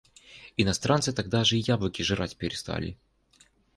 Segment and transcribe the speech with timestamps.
[0.57, 2.97] Иностранцы так даже и яблоки жрать перестали.